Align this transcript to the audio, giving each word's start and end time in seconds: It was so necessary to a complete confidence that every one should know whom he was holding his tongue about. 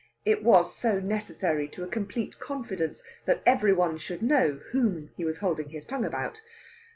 It 0.25 0.43
was 0.43 0.75
so 0.75 0.99
necessary 0.99 1.67
to 1.67 1.83
a 1.83 1.87
complete 1.87 2.39
confidence 2.39 3.03
that 3.25 3.43
every 3.45 3.71
one 3.71 3.99
should 3.99 4.23
know 4.23 4.53
whom 4.71 5.11
he 5.15 5.23
was 5.23 5.37
holding 5.37 5.69
his 5.69 5.85
tongue 5.85 6.05
about. 6.05 6.41